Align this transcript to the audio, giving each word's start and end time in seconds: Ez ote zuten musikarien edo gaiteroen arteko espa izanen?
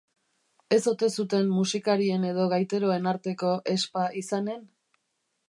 Ez 0.77 0.79
ote 0.91 1.09
zuten 1.23 1.51
musikarien 1.57 2.25
edo 2.31 2.47
gaiteroen 2.55 3.11
arteko 3.13 3.53
espa 3.77 4.09
izanen? 4.25 4.67